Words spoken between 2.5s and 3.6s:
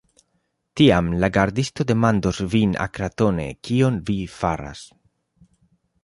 vin akratone,